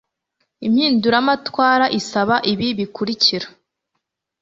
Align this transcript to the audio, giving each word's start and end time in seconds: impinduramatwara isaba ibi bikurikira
impinduramatwara 0.67 1.85
isaba 1.99 2.35
ibi 2.51 2.67
bikurikira 2.77 3.47